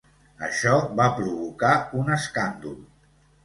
Això 0.47 0.71
va 1.01 1.11
provocar 1.21 1.77
un 2.03 2.13
escàndol. 2.19 2.77